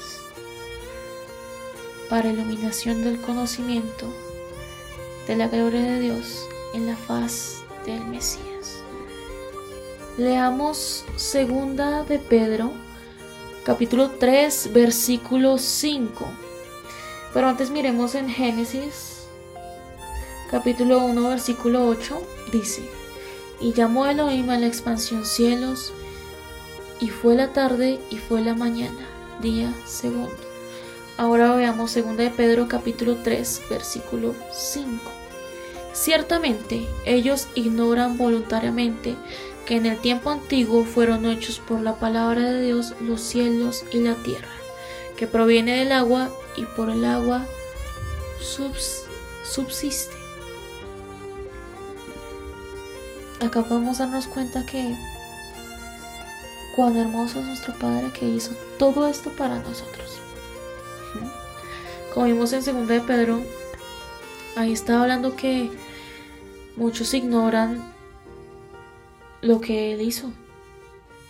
para 2.10 2.30
iluminación 2.30 3.04
del 3.04 3.20
conocimiento 3.20 4.08
de 5.28 5.36
la 5.36 5.48
gloria 5.48 5.82
de 5.82 6.00
Dios 6.00 6.48
en 6.74 6.88
la 6.88 6.96
faz 6.96 7.64
del 7.86 8.06
Mesías. 8.06 8.82
Leamos 10.18 11.06
segunda 11.16 12.04
de 12.04 12.20
Pedro, 12.20 12.72
capítulo 13.66 14.12
3, 14.12 14.72
versículo 14.74 15.58
5. 15.58 16.26
Pero 17.34 17.48
antes 17.48 17.70
miremos 17.70 18.16
en 18.16 18.30
Génesis, 18.30 19.28
capítulo 20.50 21.04
1, 21.04 21.30
versículo 21.30 21.88
8, 21.88 22.22
dice, 22.52 22.90
y 23.60 23.74
llamó 23.74 24.06
Elohim 24.06 24.50
a 24.52 24.58
la 24.58 24.68
expansión 24.68 25.26
cielos, 25.26 25.92
y 27.02 27.10
fue 27.10 27.36
la 27.36 27.52
tarde 27.52 28.00
y 28.10 28.18
fue 28.18 28.42
la 28.42 28.56
mañana, 28.56 29.06
día 29.42 29.74
segundo. 29.86 30.45
Ahora 31.18 31.56
veamos 31.56 31.96
2 31.96 32.18
de 32.18 32.30
Pedro 32.30 32.68
capítulo 32.68 33.16
3, 33.16 33.62
versículo 33.70 34.36
5. 34.52 35.00
Ciertamente 35.94 36.86
ellos 37.06 37.48
ignoran 37.56 38.18
voluntariamente 38.18 39.16
que 39.66 39.78
en 39.78 39.86
el 39.86 39.98
tiempo 39.98 40.30
antiguo 40.30 40.84
fueron 40.84 41.26
hechos 41.26 41.60
por 41.60 41.80
la 41.80 41.96
palabra 41.96 42.52
de 42.52 42.62
Dios 42.62 42.96
los 43.00 43.22
cielos 43.22 43.86
y 43.94 44.00
la 44.00 44.16
tierra, 44.16 44.52
que 45.16 45.26
proviene 45.26 45.80
del 45.80 45.94
agua 45.94 46.32
y 46.58 46.66
por 46.66 46.90
el 46.90 47.06
agua 47.06 47.46
subsiste. 49.44 50.16
Acá 53.40 53.64
podemos 53.64 54.00
darnos 54.00 54.28
cuenta 54.28 54.66
que 54.66 54.94
cuán 56.76 56.98
hermoso 56.98 57.40
es 57.40 57.46
nuestro 57.46 57.74
Padre 57.76 58.12
que 58.12 58.28
hizo 58.28 58.52
todo 58.78 59.08
esto 59.08 59.30
para 59.30 59.60
nosotros. 59.60 60.25
Como 62.16 62.28
vimos 62.28 62.54
en 62.54 62.64
2 62.64 62.88
de 62.88 63.02
Pedro, 63.02 63.42
ahí 64.56 64.72
está 64.72 65.02
hablando 65.02 65.36
que 65.36 65.70
muchos 66.78 67.14
ignoran 67.14 67.94
lo 69.42 69.60
que 69.60 69.92
él 69.92 70.00
hizo. 70.00 70.32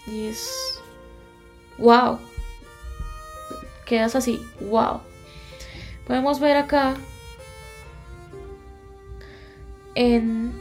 Y 0.05 0.27
es. 0.27 0.79
¡Wow! 1.79 2.19
Quedas 3.87 4.15
así, 4.15 4.39
¡wow! 4.61 4.99
Podemos 6.05 6.39
ver 6.39 6.55
acá 6.55 6.93
en, 9.95 10.53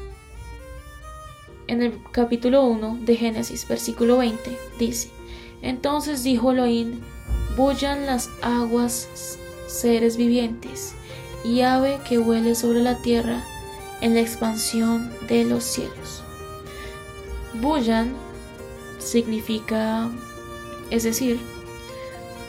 en 1.66 1.82
el 1.82 2.02
capítulo 2.12 2.64
1 2.64 3.00
de 3.02 3.16
Génesis, 3.16 3.68
versículo 3.68 4.16
20, 4.16 4.58
dice: 4.78 5.10
Entonces 5.60 6.22
dijo 6.22 6.52
Elohim: 6.52 7.02
Bullan 7.58 8.06
las 8.06 8.30
aguas 8.40 9.38
seres 9.74 10.16
vivientes 10.16 10.94
y 11.44 11.60
ave 11.60 12.00
que 12.08 12.18
huele 12.18 12.54
sobre 12.54 12.80
la 12.80 13.02
tierra 13.02 13.44
en 14.00 14.14
la 14.14 14.20
expansión 14.20 15.12
de 15.28 15.44
los 15.44 15.64
cielos. 15.64 16.22
Bullan 17.54 18.14
significa, 18.98 20.08
es 20.90 21.02
decir, 21.02 21.38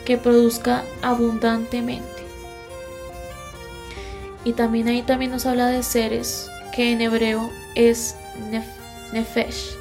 que 0.04 0.16
produzca 0.16 0.84
abundantemente. 1.02 2.06
Y 4.44 4.52
también 4.52 4.88
ahí 4.88 5.02
también 5.02 5.32
nos 5.32 5.46
habla 5.46 5.66
de 5.66 5.82
seres, 5.82 6.48
que 6.74 6.92
en 6.92 7.00
hebreo 7.00 7.50
es 7.74 8.14
nefesh, 9.12 9.74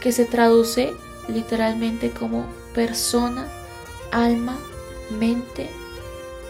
que 0.00 0.12
se 0.12 0.24
traduce 0.24 0.92
literalmente 1.28 2.10
como 2.10 2.46
persona, 2.74 3.48
alma, 4.12 4.58
mente 5.18 5.68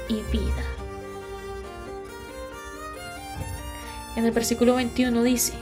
y 0.09 0.23
vida. 0.31 0.65
En 4.17 4.27
el 4.27 4.33
versículo 4.33 4.75
21 4.75 5.23
dice, 5.23 5.55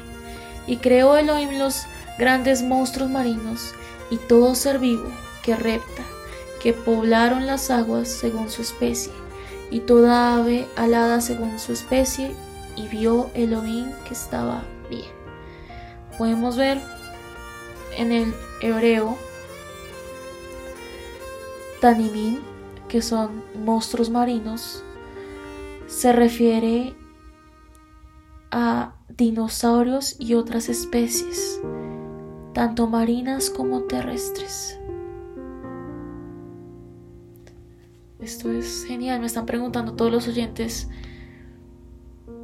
y 0.67 0.77
creó 0.79 1.17
Elohim 1.17 1.59
los 1.59 1.85
grandes 2.19 2.63
monstruos 2.63 3.11
marinos 3.11 3.75
y 4.11 4.17
todo 4.17 4.55
ser 4.55 4.79
vivo 4.79 5.09
que 5.43 5.57
repta, 5.57 6.03
que 6.63 6.73
poblaron 6.73 7.47
las 7.47 7.71
aguas 7.71 8.09
según 8.09 8.51
su 8.51 8.63
especie, 8.63 9.13
y 9.71 9.81
toda 9.81 10.37
ave 10.37 10.67
alada 10.77 11.21
según 11.21 11.59
su 11.59 11.73
especie, 11.73 12.33
y 12.77 12.89
vio 12.89 13.31
Elohim 13.35 13.93
que 14.07 14.15
estaba 14.15 14.63
bien. 14.89 15.11
Podemos 16.19 16.57
ver 16.57 16.81
en 17.97 18.13
el 18.13 18.35
hebreo 18.61 19.17
Tanimín 21.81 22.50
que 22.91 23.03
son 23.03 23.45
monstruos 23.65 24.11
marinos, 24.11 24.83
se 25.87 26.13
refiere 26.13 26.93
a 28.51 28.95
dinosaurios 29.17 30.17
y 30.19 30.35
otras 30.35 30.69
especies, 30.69 31.61
tanto 32.53 32.89
marinas 32.89 33.49
como 33.49 33.85
terrestres. 33.85 34.77
Esto 38.19 38.51
es 38.51 38.85
genial, 38.85 39.21
me 39.21 39.27
están 39.27 39.47
preguntando 39.47 39.95
todos 39.95 40.11
los 40.11 40.27
oyentes 40.27 40.89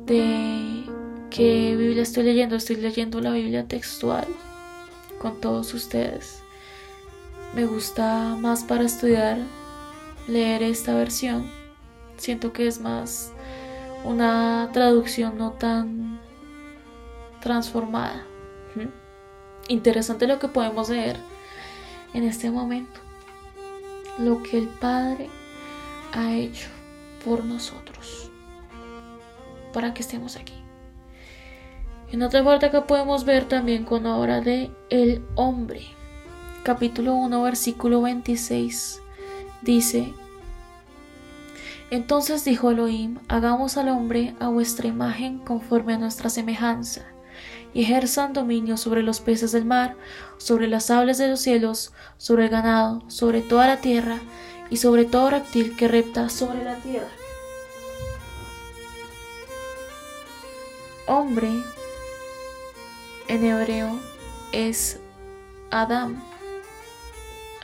de 0.07 0.85
qué 1.29 1.77
Biblia 1.77 2.03
estoy 2.03 2.23
leyendo. 2.23 2.55
Estoy 2.55 2.77
leyendo 2.77 3.21
la 3.21 3.33
Biblia 3.33 3.67
textual 3.67 4.27
con 5.21 5.41
todos 5.41 5.75
ustedes. 5.75 6.41
Me 7.55 7.67
gusta 7.67 8.37
más 8.41 8.65
para 8.65 8.85
estudiar 8.85 9.39
leer 10.27 10.63
esta 10.63 10.95
versión. 10.95 11.51
Siento 12.17 12.53
que 12.53 12.67
es 12.67 12.81
más 12.81 13.33
una 14.05 14.71
traducción 14.73 15.37
no 15.39 15.53
tan 15.53 16.21
transformada. 17.41 18.25
Interesante 19.69 20.27
lo 20.27 20.39
que 20.39 20.49
podemos 20.49 20.89
leer 20.89 21.17
en 22.15 22.25
este 22.25 22.51
momento. 22.51 23.01
Lo 24.19 24.43
que 24.43 24.59
el 24.59 24.69
Padre 24.69 25.29
ha 26.13 26.35
hecho 26.35 26.69
por 27.25 27.45
nosotros. 27.45 28.31
Para 29.73 29.93
que 29.93 30.03
estemos 30.03 30.37
aquí. 30.37 30.55
En 32.13 32.23
otra 32.23 32.45
parte 32.45 32.71
que 32.71 32.81
podemos 32.83 33.25
ver 33.25 33.47
también 33.47 33.85
con 33.85 34.07
obra 34.07 34.41
de 34.41 34.71
El 34.89 35.25
hombre. 35.35 35.83
Capítulo 36.63 37.15
1, 37.15 37.43
versículo 37.43 38.01
26 38.03 39.03
dice, 39.67 40.15
entonces 41.91 42.45
dijo 42.45 42.71
Elohim, 42.71 43.19
hagamos 43.29 43.77
al 43.77 43.89
hombre 43.91 44.35
a 44.41 44.49
vuestra 44.49 44.87
imagen 44.87 45.39
conforme 45.41 45.95
a 45.95 45.99
nuestra 45.99 46.31
semejanza, 46.31 47.03
y 47.75 47.83
ejerzan 47.83 48.33
dominio 48.33 48.77
sobre 48.77 49.03
los 49.03 49.21
peces 49.21 49.53
del 49.53 49.67
mar, 49.67 49.97
sobre 50.39 50.69
las 50.69 50.91
aves 50.91 51.19
de 51.19 51.29
los 51.29 51.41
cielos, 51.41 51.93
sobre 52.17 52.45
el 52.45 52.51
ganado, 52.51 53.03
sobre 53.09 53.43
toda 53.43 53.67
la 53.67 53.77
tierra, 53.77 54.19
y 54.71 54.79
sobre 54.79 55.05
todo 55.05 55.31
reptil 55.31 55.77
que 55.77 55.89
repta 55.89 56.29
sobre 56.29 56.65
la 56.65 56.77
tierra. 56.77 57.09
Hombre 61.07 61.51
en 63.29 63.45
hebreo 63.45 64.01
es 64.53 64.99
Adam 65.71 66.21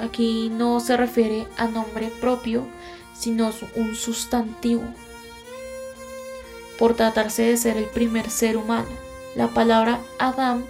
Aquí 0.02 0.50
no 0.50 0.80
se 0.80 0.96
refiere 0.96 1.46
a 1.56 1.68
nombre 1.68 2.10
propio, 2.20 2.66
sino 3.14 3.52
un 3.76 3.94
sustantivo. 3.94 4.82
Por 6.76 6.94
tratarse 6.94 7.42
de 7.42 7.56
ser 7.56 7.76
el 7.76 7.84
primer 7.84 8.28
ser 8.28 8.56
humano, 8.56 8.88
la 9.36 9.46
palabra 9.48 10.00
Adam 10.18 10.64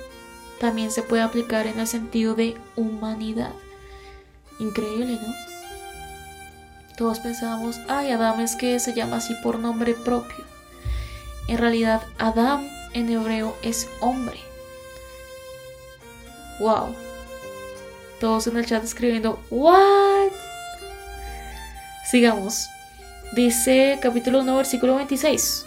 también 0.60 0.90
se 0.90 1.02
puede 1.02 1.22
aplicar 1.22 1.66
en 1.66 1.80
el 1.80 1.86
sentido 1.86 2.34
de 2.34 2.58
humanidad. 2.76 3.52
Increíble, 4.58 5.18
¿no? 5.26 5.34
Todos 6.98 7.20
pensábamos, 7.20 7.80
ay, 7.88 8.10
Adam 8.10 8.40
es 8.40 8.54
que 8.54 8.78
se 8.80 8.92
llama 8.92 9.16
así 9.16 9.34
por 9.42 9.58
nombre 9.58 9.94
propio. 9.94 10.44
En 11.48 11.56
realidad, 11.56 12.02
Adam 12.18 12.68
en 12.92 13.08
hebreo 13.08 13.56
es 13.62 13.88
hombre. 14.00 14.38
¡Wow! 16.60 16.94
Todos 18.22 18.46
en 18.46 18.56
el 18.56 18.64
chat 18.64 18.84
escribiendo, 18.84 19.42
¿what? 19.50 20.30
Sigamos. 22.08 22.68
Dice 23.34 23.98
capítulo 24.00 24.42
1, 24.42 24.58
versículo 24.58 24.94
26. 24.94 25.66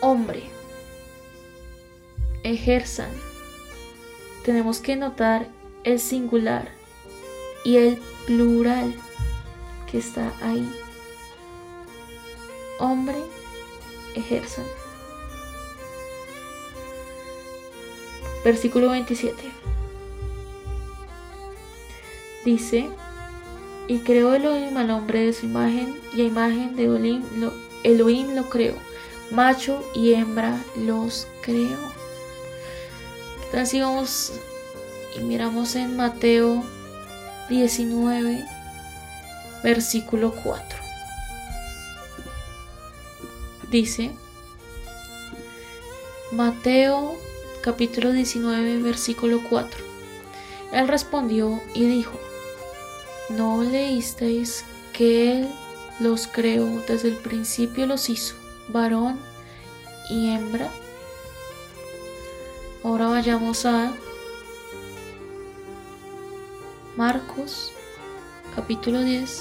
Hombre, 0.00 0.50
ejerzan. 2.42 3.12
Tenemos 4.44 4.80
que 4.80 4.96
notar 4.96 5.46
el 5.84 6.00
singular 6.00 6.68
y 7.64 7.76
el 7.76 8.02
plural 8.26 8.92
que 9.88 9.98
está 9.98 10.32
ahí. 10.42 10.68
Hombre, 12.80 13.22
ejerzan. 14.16 14.81
Versículo 18.44 18.90
27. 18.90 19.42
Dice, 22.44 22.90
y 23.86 23.98
creó 23.98 24.34
Elohim 24.34 24.76
al 24.76 24.90
hombre 24.90 25.24
de 25.26 25.32
su 25.32 25.46
imagen, 25.46 25.96
y 26.14 26.22
a 26.22 26.24
imagen 26.24 26.74
de 26.76 26.84
Elohim 26.84 27.22
lo, 27.36 27.52
Elohim 27.84 28.34
lo 28.34 28.48
creó, 28.48 28.74
macho 29.30 29.84
y 29.94 30.14
hembra 30.14 30.58
los 30.76 31.28
creó. 31.40 31.78
Entonces 33.44 33.80
vamos 33.80 34.32
y 35.16 35.20
miramos 35.20 35.76
en 35.76 35.96
Mateo 35.96 36.64
19, 37.48 38.44
versículo 39.62 40.34
4. 40.42 40.82
dice 43.72 44.10
Mateo 46.30 47.16
capítulo 47.62 48.10
19 48.10 48.82
versículo 48.82 49.40
4. 49.48 49.84
Él 50.72 50.88
respondió 50.88 51.62
y 51.74 51.86
dijo, 51.86 52.18
¿no 53.30 53.62
leísteis 53.62 54.64
que 54.92 55.32
Él 55.32 55.48
los 56.00 56.26
creó 56.26 56.82
desde 56.88 57.08
el 57.08 57.16
principio 57.16 57.86
los 57.86 58.08
hizo, 58.10 58.34
varón 58.68 59.20
y 60.10 60.30
hembra? 60.30 60.70
Ahora 62.82 63.06
vayamos 63.06 63.64
a 63.64 63.94
Marcos 66.96 67.72
capítulo 68.56 69.02
10 69.02 69.40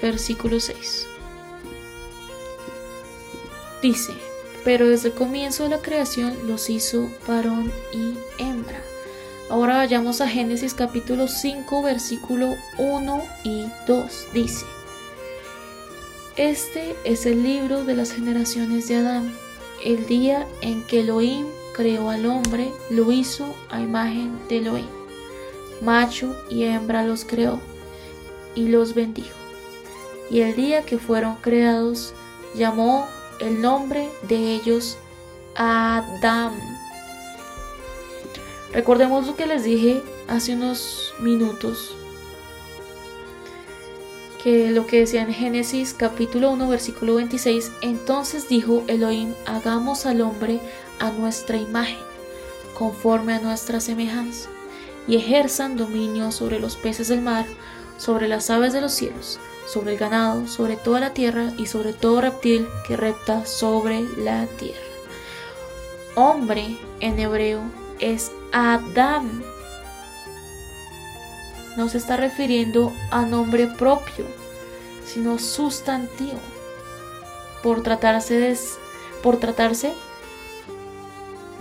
versículo 0.00 0.58
6. 0.58 1.06
Dice, 3.82 4.31
pero 4.64 4.88
desde 4.88 5.08
el 5.08 5.14
comienzo 5.14 5.64
de 5.64 5.70
la 5.70 5.82
creación 5.82 6.36
los 6.46 6.70
hizo 6.70 7.10
varón 7.26 7.72
y 7.92 8.14
hembra. 8.42 8.80
Ahora 9.50 9.76
vayamos 9.76 10.20
a 10.20 10.28
Génesis 10.28 10.72
capítulo 10.72 11.28
5 11.28 11.82
versículo 11.82 12.54
1 12.78 13.22
y 13.44 13.66
2. 13.86 14.28
Dice, 14.32 14.64
Este 16.36 16.94
es 17.04 17.26
el 17.26 17.42
libro 17.42 17.84
de 17.84 17.94
las 17.94 18.12
generaciones 18.12 18.88
de 18.88 18.96
Adán. 18.96 19.32
El 19.84 20.06
día 20.06 20.46
en 20.60 20.82
que 20.86 21.00
Elohim 21.00 21.46
creó 21.74 22.08
al 22.10 22.26
hombre, 22.26 22.70
lo 22.90 23.10
hizo 23.10 23.54
a 23.68 23.80
imagen 23.80 24.38
de 24.48 24.58
Elohim. 24.58 24.88
Macho 25.82 26.36
y 26.48 26.64
hembra 26.64 27.04
los 27.04 27.24
creó 27.24 27.60
y 28.54 28.68
los 28.68 28.94
bendijo. 28.94 29.36
Y 30.30 30.40
el 30.40 30.54
día 30.54 30.82
que 30.82 30.98
fueron 30.98 31.36
creados, 31.36 32.14
llamó 32.54 33.06
el 33.42 33.60
nombre 33.60 34.08
de 34.28 34.54
ellos 34.54 34.96
Adam. 35.54 36.52
Recordemos 38.72 39.26
lo 39.26 39.36
que 39.36 39.46
les 39.46 39.64
dije 39.64 40.02
hace 40.28 40.54
unos 40.54 41.12
minutos, 41.20 41.94
que 44.42 44.70
lo 44.70 44.86
que 44.86 45.00
decía 45.00 45.22
en 45.22 45.32
Génesis 45.32 45.92
capítulo 45.92 46.50
1 46.52 46.68
versículo 46.68 47.16
26, 47.16 47.70
entonces 47.82 48.48
dijo 48.48 48.82
Elohim, 48.86 49.34
hagamos 49.44 50.06
al 50.06 50.22
hombre 50.22 50.58
a 51.00 51.10
nuestra 51.10 51.58
imagen, 51.58 51.98
conforme 52.78 53.34
a 53.34 53.40
nuestra 53.40 53.80
semejanza, 53.80 54.48
y 55.06 55.16
ejerzan 55.16 55.76
dominio 55.76 56.32
sobre 56.32 56.58
los 56.58 56.76
peces 56.76 57.08
del 57.08 57.20
mar, 57.20 57.44
sobre 57.98 58.26
las 58.26 58.48
aves 58.48 58.72
de 58.72 58.80
los 58.80 58.92
cielos, 58.92 59.38
sobre 59.72 59.92
el 59.92 59.98
ganado, 59.98 60.46
sobre 60.46 60.76
toda 60.76 61.00
la 61.00 61.14
tierra 61.14 61.52
y 61.56 61.66
sobre 61.66 61.94
todo 61.94 62.20
reptil 62.20 62.68
que 62.86 62.94
repta 62.94 63.46
sobre 63.46 64.02
la 64.18 64.46
tierra. 64.46 64.78
Hombre 66.14 66.76
en 67.00 67.18
hebreo 67.18 67.62
es 67.98 68.32
Adam. 68.52 69.42
No 71.78 71.88
se 71.88 71.96
está 71.96 72.18
refiriendo 72.18 72.92
a 73.10 73.22
nombre 73.22 73.66
propio, 73.66 74.26
sino 75.06 75.38
sustantivo. 75.38 76.38
Por 77.62 77.82
tratarse, 77.82 78.38
de, 78.38 78.58
por 79.22 79.38
tratarse 79.38 79.94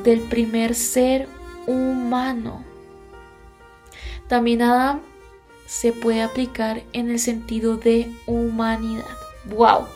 del 0.04 0.20
primer 0.20 0.76
ser 0.76 1.30
humano. 1.66 2.62
También 4.28 4.64
Adam 4.64 5.11
se 5.72 5.94
puede 5.94 6.22
aplicar 6.22 6.84
en 6.92 7.10
el 7.10 7.18
sentido 7.18 7.78
de 7.78 8.12
humanidad. 8.28 9.06
¡Wow! 9.46 9.88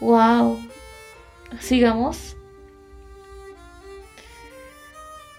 ¡Wow! 0.00 0.60
Sigamos. 1.58 2.36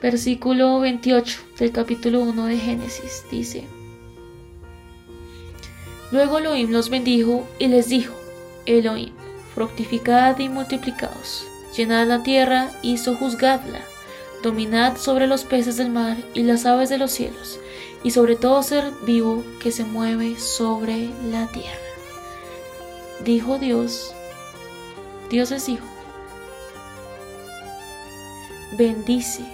Versículo 0.01 0.79
28 0.79 1.39
del 1.59 1.71
capítulo 1.71 2.21
1 2.21 2.45
de 2.47 2.57
Génesis 2.57 3.25
dice, 3.29 3.67
Luego 6.11 6.39
Elohim 6.39 6.71
los 6.71 6.89
bendijo 6.89 7.47
y 7.59 7.67
les 7.67 7.89
dijo, 7.89 8.15
Elohim, 8.65 9.13
fructificad 9.53 10.39
y 10.39 10.49
multiplicaos, 10.49 11.45
llenad 11.77 12.07
la 12.07 12.23
tierra 12.23 12.71
y 12.81 12.97
sojuzgadla, 12.97 13.81
dominad 14.41 14.97
sobre 14.97 15.27
los 15.27 15.43
peces 15.43 15.77
del 15.77 15.91
mar 15.91 16.17
y 16.33 16.41
las 16.41 16.65
aves 16.65 16.89
de 16.89 16.97
los 16.97 17.11
cielos, 17.11 17.59
y 18.03 18.11
sobre 18.11 18.35
todo 18.35 18.61
ser 18.61 18.91
vivo 19.05 19.43
que 19.61 19.71
se 19.71 19.85
mueve 19.85 20.37
sobre 20.37 21.09
la 21.23 21.47
tierra. 21.47 21.79
Dijo 23.23 23.57
Dios, 23.57 24.13
Dios 25.29 25.51
les 25.51 25.65
dijo, 25.65 25.85
bendice. 28.77 29.45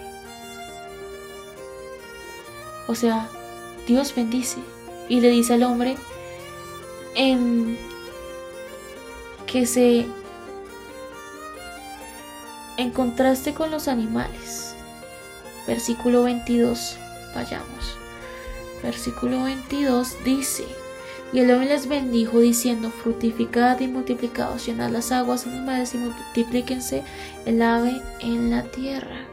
O 2.87 2.95
sea, 2.95 3.29
Dios 3.85 4.15
bendice 4.15 4.57
y 5.07 5.21
le 5.21 5.29
dice 5.29 5.53
al 5.53 5.63
hombre 5.63 5.95
en 7.13 7.77
que 9.45 9.67
se 9.67 10.07
en 12.77 12.91
contraste 12.91 13.53
con 13.53 13.69
los 13.69 13.87
animales. 13.87 14.73
Versículo 15.67 16.23
22, 16.23 16.97
vayamos 17.35 17.99
versículo 18.81 19.43
22 19.43 20.23
dice, 20.23 20.65
y 21.31 21.39
el 21.39 21.51
hombre 21.51 21.69
les 21.69 21.87
bendijo 21.87 22.39
diciendo, 22.39 22.89
frutificad 22.89 23.79
y 23.79 23.87
multiplicados, 23.87 24.65
llenad 24.65 24.89
las 24.89 25.11
aguas 25.11 25.45
en 25.45 25.55
los 25.57 25.65
mares 25.65 25.93
y 25.93 25.97
multiplíquense 25.99 27.03
el 27.45 27.61
ave 27.61 28.01
en 28.19 28.49
la 28.49 28.63
tierra. 28.63 29.25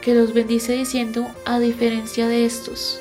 Que 0.00 0.14
los 0.14 0.32
bendice 0.32 0.72
diciendo, 0.72 1.26
a 1.44 1.58
diferencia 1.58 2.28
de 2.28 2.46
estos, 2.46 3.00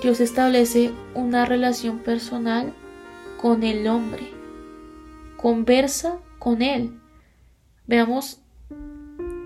Dios 0.00 0.20
establece 0.20 0.92
una 1.14 1.44
relación 1.44 1.98
personal 1.98 2.72
con 3.40 3.64
el 3.64 3.88
hombre, 3.88 4.30
conversa 5.36 6.20
con 6.38 6.62
él. 6.62 7.00
Veamos 7.86 8.40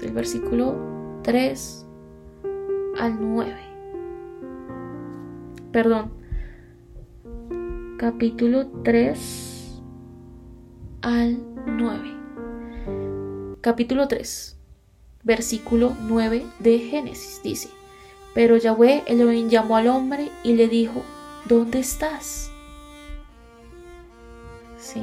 el 0.03 0.13
versículo 0.13 1.21
3 1.23 1.87
al 2.99 3.17
9. 3.21 3.55
Perdón. 5.73 6.13
Capítulo 7.99 8.67
3 8.83 9.83
al 11.03 11.39
9. 11.67 12.11
Capítulo 13.61 14.09
3. 14.09 14.59
Versículo 15.23 15.97
9 16.01 16.45
de 16.59 16.79
Génesis 16.81 17.41
dice, 17.45 17.69
Pero 18.35 18.57
Yahweh 18.57 19.05
Elohim 19.07 19.49
llamó 19.49 19.77
al 19.77 19.87
hombre 19.87 20.31
y 20.43 20.55
le 20.55 20.69
dijo, 20.69 21.03
¿dónde 21.49 21.79
estás? 21.79 22.51
¿Sí? 24.77 25.01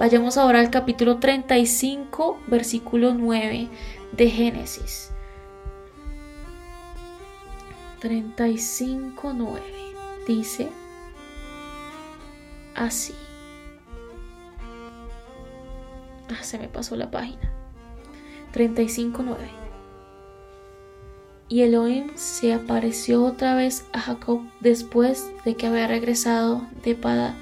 Vayamos 0.00 0.36
ahora 0.36 0.58
al 0.58 0.70
capítulo 0.70 1.18
35, 1.18 2.40
versículo 2.48 3.14
9 3.14 3.68
de 4.16 4.30
Génesis. 4.30 5.11
35.9 8.02 9.60
dice 10.26 10.68
así. 12.74 13.14
Ah, 16.28 16.42
se 16.42 16.58
me 16.58 16.66
pasó 16.66 16.96
la 16.96 17.12
página. 17.12 17.52
35.9 18.52 19.36
Y 21.48 21.62
Elohim 21.62 22.10
se 22.16 22.52
apareció 22.52 23.24
otra 23.24 23.54
vez 23.54 23.86
a 23.92 24.00
Jacob 24.00 24.40
después 24.58 25.30
de 25.44 25.54
que 25.54 25.68
había 25.68 25.86
regresado 25.86 26.66
de 26.82 26.96
Padan, 26.96 27.36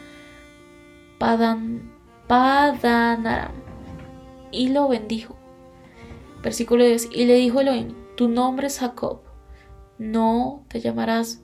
Padan, 2.29 3.51
y 4.53 4.69
lo 4.69 4.89
bendijo. 4.89 5.37
Versículo 6.43 6.85
10. 6.85 7.09
Y 7.13 7.25
le 7.25 7.37
dijo 7.37 7.61
Elohim, 7.61 7.95
tu 8.15 8.29
nombre 8.29 8.67
es 8.67 8.81
Jacob 8.81 9.30
no 10.01 10.65
te 10.69 10.81
llamarás, 10.81 11.41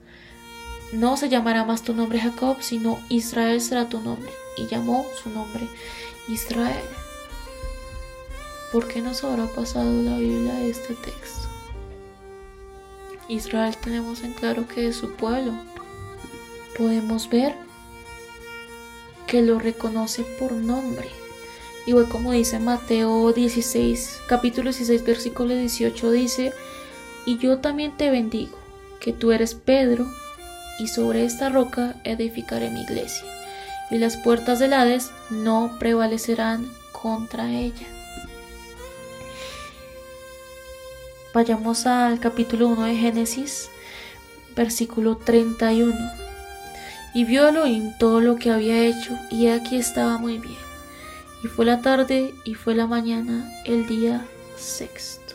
no 0.92 1.16
se 1.16 1.28
llamará 1.28 1.64
más 1.64 1.82
tu 1.82 1.94
nombre 1.94 2.18
Jacob, 2.18 2.56
sino 2.60 2.98
Israel 3.10 3.60
será 3.60 3.88
tu 3.88 4.00
nombre. 4.00 4.32
Y 4.56 4.66
llamó 4.66 5.04
su 5.22 5.28
nombre 5.28 5.68
Israel. 6.26 6.82
¿Por 8.72 8.88
qué 8.88 9.02
nos 9.02 9.22
habrá 9.22 9.46
pasado 9.46 10.02
la 10.02 10.16
Biblia 10.16 10.60
este 10.62 10.94
texto? 10.94 11.48
Israel 13.28 13.76
tenemos 13.76 14.22
en 14.22 14.32
claro 14.32 14.66
que 14.66 14.88
es 14.88 14.96
su 14.96 15.12
pueblo. 15.12 15.52
Podemos 16.78 17.28
ver 17.28 17.54
que 19.26 19.42
lo 19.42 19.58
reconoce 19.58 20.22
por 20.38 20.52
nombre. 20.52 21.08
Igual 21.86 22.08
como 22.08 22.32
dice 22.32 22.58
Mateo 22.58 23.32
16, 23.32 24.20
capítulo 24.28 24.70
16, 24.70 25.04
versículo 25.04 25.54
18, 25.54 26.10
dice, 26.10 26.52
y 27.26 27.38
yo 27.38 27.58
también 27.58 27.96
te 27.96 28.08
bendigo, 28.10 28.56
que 29.00 29.12
tú 29.12 29.32
eres 29.32 29.54
Pedro, 29.54 30.06
y 30.78 30.88
sobre 30.88 31.24
esta 31.24 31.48
roca 31.48 31.96
edificaré 32.04 32.70
mi 32.70 32.82
iglesia, 32.82 33.26
y 33.90 33.98
las 33.98 34.16
puertas 34.16 34.58
del 34.58 34.72
Hades 34.72 35.10
no 35.30 35.76
prevalecerán 35.78 36.70
contra 36.92 37.50
ella. 37.50 37.86
Vayamos 41.34 41.86
al 41.86 42.18
capítulo 42.18 42.68
1 42.68 42.84
de 42.84 42.96
Génesis, 42.96 43.68
versículo 44.54 45.18
31. 45.18 45.94
Y 47.12 47.24
vio 47.24 47.48
Elohim 47.48 47.92
todo 47.98 48.20
lo 48.20 48.36
que 48.36 48.50
había 48.50 48.84
hecho, 48.86 49.18
y 49.30 49.48
aquí 49.48 49.76
estaba 49.76 50.16
muy 50.16 50.38
bien. 50.38 50.56
Y 51.44 51.48
fue 51.48 51.66
la 51.66 51.82
tarde 51.82 52.34
y 52.44 52.54
fue 52.54 52.74
la 52.74 52.86
mañana, 52.86 53.52
el 53.66 53.86
día 53.86 54.24
sexto. 54.56 55.25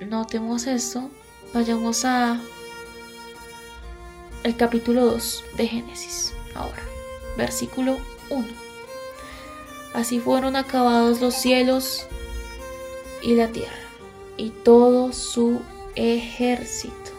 Notemos 0.00 0.66
esto. 0.66 1.10
Vayamos 1.54 2.04
a 2.04 2.40
el 4.42 4.56
capítulo 4.56 5.06
2 5.06 5.44
de 5.56 5.66
Génesis. 5.66 6.34
Ahora, 6.54 6.82
versículo 7.36 7.98
1. 8.30 8.46
Así 9.94 10.20
fueron 10.20 10.56
acabados 10.56 11.20
los 11.20 11.34
cielos 11.34 12.06
y 13.22 13.34
la 13.34 13.48
tierra 13.48 13.72
y 14.36 14.50
todo 14.50 15.12
su 15.12 15.62
ejército. 15.94 17.12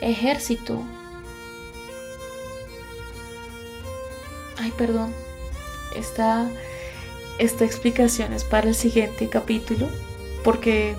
Ejército. 0.00 0.82
Ay, 4.58 4.72
perdón. 4.76 5.14
Esta, 5.94 6.50
esta 7.38 7.64
explicación 7.64 8.32
es 8.32 8.44
para 8.44 8.68
el 8.68 8.74
siguiente 8.74 9.28
capítulo 9.28 9.88
porque 10.44 10.96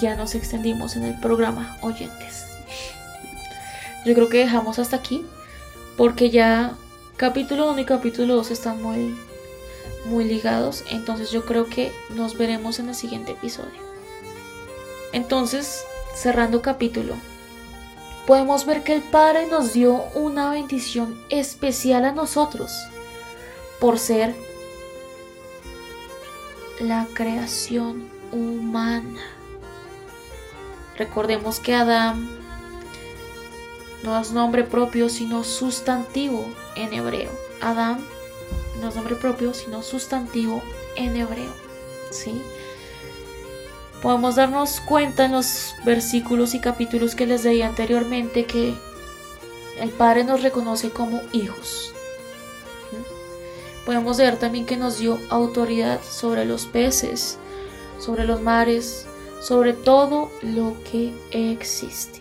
ya 0.00 0.16
nos 0.16 0.34
extendimos 0.34 0.96
en 0.96 1.04
el 1.04 1.18
programa 1.20 1.78
oyentes. 1.82 2.46
Yo 4.04 4.14
creo 4.14 4.28
que 4.28 4.38
dejamos 4.38 4.78
hasta 4.78 4.96
aquí 4.96 5.24
porque 5.96 6.30
ya 6.30 6.74
capítulo 7.16 7.70
1 7.70 7.80
y 7.80 7.84
capítulo 7.84 8.36
2 8.36 8.50
están 8.50 8.82
muy 8.82 9.14
muy 10.06 10.24
ligados, 10.24 10.84
entonces 10.90 11.30
yo 11.30 11.46
creo 11.46 11.66
que 11.66 11.90
nos 12.10 12.36
veremos 12.36 12.78
en 12.78 12.90
el 12.90 12.94
siguiente 12.94 13.32
episodio. 13.32 13.80
Entonces, 15.12 15.84
cerrando 16.14 16.60
capítulo, 16.60 17.14
podemos 18.26 18.66
ver 18.66 18.82
que 18.82 18.94
el 18.94 19.02
Padre 19.02 19.46
nos 19.46 19.72
dio 19.72 20.04
una 20.14 20.50
bendición 20.50 21.18
especial 21.30 22.04
a 22.04 22.12
nosotros 22.12 22.72
por 23.80 23.98
ser 23.98 24.34
la 26.80 27.06
creación 27.14 28.08
humana. 28.32 29.20
Recordemos 30.96 31.60
que 31.60 31.74
Adán 31.74 32.28
no 34.02 34.20
es 34.20 34.32
nombre 34.32 34.64
propio, 34.64 35.08
sino 35.08 35.44
sustantivo 35.44 36.44
en 36.76 36.92
hebreo. 36.92 37.30
Adán 37.60 38.04
no 38.80 38.88
es 38.88 38.96
nombre 38.96 39.16
propio, 39.16 39.54
sino 39.54 39.82
sustantivo 39.82 40.62
en 40.96 41.16
hebreo. 41.16 41.52
¿Sí? 42.10 42.40
Podemos 44.02 44.36
darnos 44.36 44.80
cuenta 44.80 45.24
en 45.24 45.32
los 45.32 45.74
versículos 45.84 46.54
y 46.54 46.60
capítulos 46.60 47.14
que 47.14 47.26
les 47.26 47.44
leí 47.44 47.62
anteriormente 47.62 48.44
que 48.44 48.74
el 49.80 49.90
Padre 49.90 50.24
nos 50.24 50.42
reconoce 50.42 50.90
como 50.90 51.22
hijos. 51.32 51.93
Podemos 53.84 54.16
ver 54.16 54.38
también 54.38 54.66
que 54.66 54.76
nos 54.76 54.98
dio 54.98 55.18
autoridad 55.28 56.00
sobre 56.02 56.44
los 56.44 56.66
peces, 56.66 57.38
sobre 57.98 58.24
los 58.24 58.40
mares, 58.40 59.06
sobre 59.40 59.72
todo 59.72 60.30
lo 60.42 60.74
que 60.90 61.12
existe. 61.30 62.20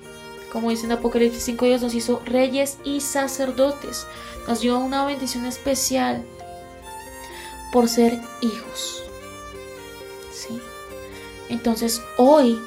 Como 0.52 0.70
dice 0.70 0.86
en 0.86 0.92
Apocalipsis 0.92 1.44
5, 1.44 1.66
Dios 1.66 1.82
nos 1.82 1.96
hizo 1.96 2.22
reyes 2.26 2.78
y 2.84 3.02
sacerdotes. 3.02 4.06
Nos 4.48 4.62
dio 4.62 4.78
una 4.78 5.06
bendición 5.06 5.46
especial 5.46 6.24
por 7.72 7.88
ser 7.88 8.20
hijos. 8.42 9.04
Entonces 11.50 12.02
hoy 12.18 12.60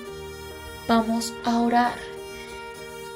vamos 0.86 1.34
a 1.44 1.58
orar 1.60 1.98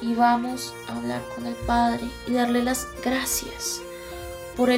y 0.01 0.13
vamos 0.15 0.73
a 0.87 0.97
hablar 0.97 1.21
con 1.33 1.45
el 1.45 1.55
Padre 1.55 2.03
y 2.27 2.33
darle 2.33 2.61
las 2.63 2.87
gracias 3.03 3.81
por, 4.57 4.69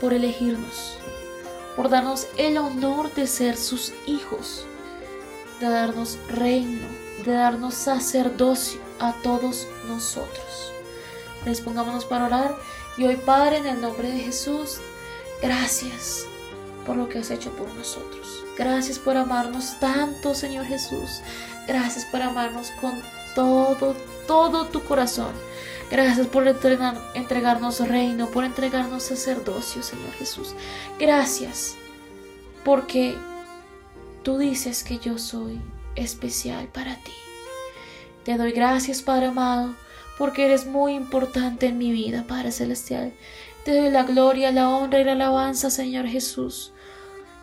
por 0.00 0.12
elegirnos, 0.12 0.98
por 1.76 1.88
darnos 1.88 2.26
el 2.36 2.58
honor 2.58 3.12
de 3.14 3.26
ser 3.26 3.56
sus 3.56 3.92
hijos, 4.06 4.64
de 5.60 5.68
darnos 5.68 6.18
reino, 6.28 6.86
de 7.24 7.32
darnos 7.32 7.74
sacerdocio 7.74 8.80
a 9.00 9.12
todos 9.22 9.66
nosotros. 9.86 10.72
Dispongámonos 11.44 12.04
para 12.04 12.26
orar 12.26 12.56
y 12.96 13.04
hoy 13.04 13.16
Padre, 13.16 13.58
en 13.58 13.66
el 13.66 13.80
nombre 13.80 14.10
de 14.10 14.18
Jesús, 14.18 14.78
gracias 15.40 16.26
por 16.84 16.96
lo 16.96 17.08
que 17.08 17.18
has 17.18 17.30
hecho 17.30 17.50
por 17.52 17.68
nosotros. 17.74 18.44
Gracias 18.56 18.98
por 18.98 19.16
amarnos 19.16 19.78
tanto, 19.78 20.34
Señor 20.34 20.66
Jesús. 20.66 21.20
Gracias 21.68 22.04
por 22.06 22.22
amarnos 22.22 22.70
con 22.80 23.00
todo, 23.34 23.94
todo 24.26 24.66
tu 24.66 24.82
corazón. 24.82 25.32
Gracias 25.90 26.26
por 26.26 26.46
entregarnos 26.46 27.88
reino, 27.88 28.28
por 28.30 28.44
entregarnos 28.44 29.04
sacerdocio, 29.04 29.82
Señor 29.82 30.12
Jesús. 30.12 30.54
Gracias 30.98 31.76
porque 32.64 33.16
tú 34.22 34.36
dices 34.36 34.84
que 34.84 34.98
yo 34.98 35.16
soy 35.16 35.60
especial 35.96 36.68
para 36.68 36.96
ti. 36.96 37.12
Te 38.24 38.36
doy 38.36 38.52
gracias, 38.52 39.00
Padre 39.00 39.26
amado, 39.26 39.74
porque 40.18 40.44
eres 40.44 40.66
muy 40.66 40.92
importante 40.92 41.66
en 41.66 41.78
mi 41.78 41.90
vida, 41.92 42.24
Padre 42.28 42.52
Celestial. 42.52 43.14
Te 43.64 43.74
doy 43.74 43.90
la 43.90 44.02
gloria, 44.02 44.52
la 44.52 44.68
honra 44.68 45.00
y 45.00 45.04
la 45.04 45.12
alabanza, 45.12 45.70
Señor 45.70 46.06
Jesús. 46.06 46.72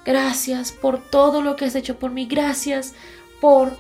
Gracias 0.06 0.72
por 0.72 1.02
todo 1.02 1.42
lo 1.42 1.56
que 1.56 1.66
has 1.66 1.74
hecho 1.74 1.98
por 1.98 2.12
mí. 2.12 2.28
Gracias 2.28 2.94
por 3.42 3.76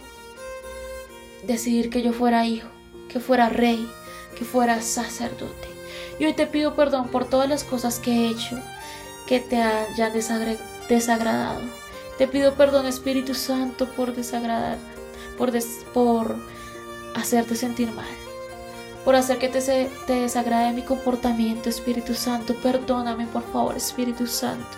decidir 1.45 1.91
que 1.91 2.01
yo 2.01 2.13
fuera 2.13 2.47
hijo, 2.47 2.69
que 3.09 3.19
fuera 3.19 3.49
rey, 3.49 3.87
que 4.35 4.45
fuera 4.45 4.81
sacerdote. 4.81 5.67
Y 6.19 6.25
hoy 6.25 6.33
te 6.33 6.47
pido 6.47 6.75
perdón 6.75 7.09
por 7.09 7.25
todas 7.25 7.49
las 7.49 7.63
cosas 7.63 7.99
que 7.99 8.11
he 8.11 8.29
hecho 8.29 8.57
que 9.27 9.39
te 9.39 9.61
hayan 9.61 10.13
desagradado. 10.87 11.61
Te 12.17 12.27
pido 12.27 12.53
perdón, 12.53 12.85
Espíritu 12.85 13.33
Santo, 13.33 13.87
por 13.87 14.15
desagradar, 14.15 14.77
por, 15.37 15.51
por 15.93 16.35
hacerte 17.15 17.55
sentir 17.55 17.91
mal, 17.91 18.05
por 19.03 19.15
hacer 19.15 19.37
que 19.37 19.49
te, 19.49 19.89
te 20.07 20.13
desagrade 20.13 20.71
mi 20.71 20.83
comportamiento, 20.83 21.69
Espíritu 21.69 22.13
Santo. 22.13 22.55
Perdóname, 22.55 23.27
por 23.27 23.43
favor, 23.51 23.75
Espíritu 23.75 24.27
Santo. 24.27 24.77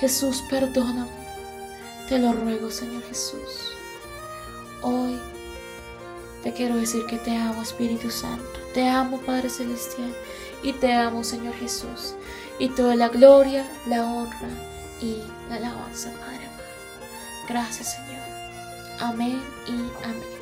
Jesús, 0.00 0.42
perdóname. 0.48 1.10
Te 2.08 2.18
lo 2.18 2.32
ruego, 2.32 2.70
Señor 2.70 3.02
Jesús. 3.04 3.72
Hoy 4.80 5.18
te 6.42 6.52
quiero 6.52 6.76
decir 6.76 7.06
que 7.06 7.18
te 7.18 7.36
amo, 7.36 7.62
Espíritu 7.62 8.10
Santo. 8.10 8.60
Te 8.74 8.88
amo, 8.88 9.18
Padre 9.18 9.48
Celestial. 9.48 10.12
Y 10.62 10.72
te 10.72 10.92
amo, 10.92 11.24
Señor 11.24 11.54
Jesús. 11.54 12.14
Y 12.58 12.68
toda 12.68 12.96
la 12.96 13.08
gloria, 13.08 13.64
la 13.86 14.04
honra 14.04 14.48
y 15.00 15.18
la 15.48 15.56
alabanza, 15.56 16.10
Padre 16.12 16.46
amado. 16.46 16.62
Gracias, 17.48 17.94
Señor. 17.94 18.22
Amén 19.00 19.40
y 19.66 19.72
amén. 20.04 20.32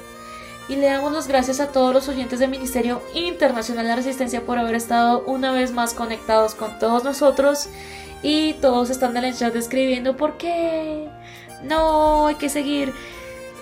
Y 0.69 0.77
le 0.77 0.87
damos 0.87 1.13
las 1.13 1.27
gracias 1.27 1.59
a 1.59 1.73
todos 1.73 1.93
los 1.93 2.09
oyentes 2.09 2.39
del 2.39 2.51
Ministerio 2.51 3.03
Internacional 3.15 3.87
de 3.87 3.97
Resistencia 3.97 4.43
por 4.43 4.59
haber 4.59 4.77
estado 4.77 5.25
una 5.27 5.53
vez 5.53 5.73
más 5.73 5.95
conectados 5.95 6.55
con 6.55 6.79
todos 6.79 7.03
nosotros. 7.03 7.69
Y 8.23 8.53
todos 8.55 8.91
están 8.91 9.17
en 9.17 9.25
el 9.25 9.37
chat 9.37 9.57
escribiendo 9.57 10.17
por 10.17 10.37
qué. 10.37 11.09
No, 11.65 12.29
hay 12.29 12.37
que 12.37 12.49
seguir. 12.49 12.95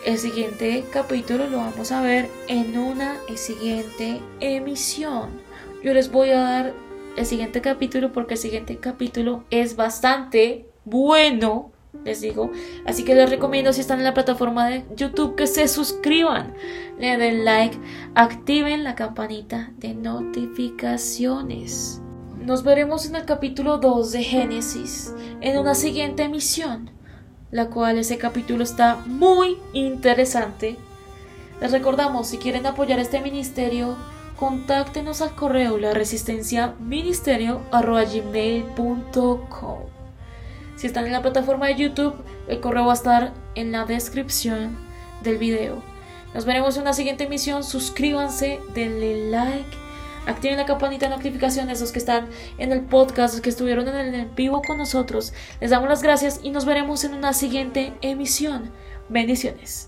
El 0.04 0.16
siguiente 0.16 0.84
capítulo 0.92 1.48
lo 1.48 1.56
vamos 1.58 1.90
a 1.92 2.00
ver 2.00 2.30
en 2.46 2.78
una 2.78 3.16
siguiente 3.37 4.22
emisión. 4.40 5.28
Yo 5.82 5.92
les 5.92 6.11
voy 6.11 6.30
a 6.30 6.40
dar 6.40 6.72
el 7.16 7.26
siguiente 7.26 7.61
capítulo 7.61 8.12
porque 8.12 8.34
el 8.34 8.40
siguiente 8.40 8.76
capítulo 8.76 9.42
es 9.50 9.74
bastante 9.76 10.68
bueno, 10.84 11.72
les 12.04 12.20
digo. 12.20 12.52
Así 12.87 13.04
que 13.04 13.16
les 13.16 13.28
recomiendo 13.28 13.72
si 13.72 13.80
están 13.80 13.98
en 13.98 14.04
la 14.04 14.14
plataforma 14.14 14.68
de 14.68 14.84
YouTube 14.94 15.34
que 15.34 15.48
se 15.48 15.66
suscriban, 15.66 16.54
le 16.98 17.16
den 17.16 17.44
like, 17.44 17.76
activen 18.14 18.84
la 18.84 18.94
campanita 18.94 19.72
de 19.78 19.94
notificaciones. 19.94 22.00
Nos 22.38 22.62
veremos 22.62 23.04
en 23.06 23.16
el 23.16 23.24
capítulo 23.24 23.78
2 23.78 24.12
de 24.12 24.22
Génesis 24.22 25.12
en 25.40 25.58
una 25.58 25.74
siguiente 25.74 26.22
emisión 26.22 26.96
la 27.50 27.66
cual 27.70 27.98
ese 27.98 28.18
capítulo 28.18 28.62
está 28.62 28.96
muy 29.06 29.58
interesante. 29.72 30.76
Les 31.61 31.72
recordamos, 31.72 32.28
si 32.28 32.38
quieren 32.38 32.66
apoyar 32.66 32.98
este 32.98 33.20
ministerio, 33.20 33.96
contáctenos 34.38 35.22
al 35.22 35.34
correo 35.34 35.78
la 35.78 35.92
Si 40.76 40.87
están 40.87 41.06
en 41.06 41.12
la 41.12 41.22
plataforma 41.22 41.66
de 41.66 41.74
YouTube, 41.74 42.14
el 42.46 42.61
correo 42.61 42.87
va 42.87 42.92
a 42.92 42.94
estar 42.94 43.32
en 43.56 43.72
la 43.72 43.84
descripción 43.84 44.76
del 45.22 45.38
video. 45.38 45.82
Nos 46.34 46.44
veremos 46.44 46.76
en 46.76 46.82
una 46.82 46.92
siguiente 46.92 47.24
emisión. 47.24 47.64
Suscríbanse, 47.64 48.61
denle 48.74 49.30
like, 49.30 49.76
activen 50.29 50.59
la 50.59 50.67
campanita 50.67 51.09
de 51.09 51.17
notificaciones, 51.17 51.81
los 51.81 51.93
que 51.93 51.99
están 51.99 52.29
en 52.59 52.73
el 52.73 52.83
podcast, 52.83 53.35
los 53.35 53.41
que 53.41 53.51
estuvieron 53.51 53.88
en 53.88 54.14
el 54.14 54.27
vivo 54.27 54.62
con 54.62 54.79
nosotros. 54.79 55.33
Les 55.61 55.71
damos 55.71 55.88
las 55.88 56.03
gracias 56.03 56.41
y 56.43 56.51
nos 56.51 56.64
veremos 56.64 57.05
en 57.05 57.14
una 57.14 57.33
siguiente 57.33 57.95
emisión. 58.03 58.71
Bendiciones. 59.09 59.88